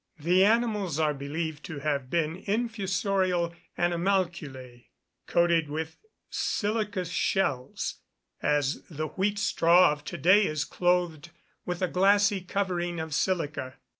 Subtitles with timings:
[0.17, 4.85] The animals are believed to have been infusorial animalculæ,
[5.27, 5.99] coated with
[6.31, 7.97] silicous shells,
[8.41, 11.29] as the wheat straw of to day is clothed
[11.67, 13.75] with a glassy covering of silica.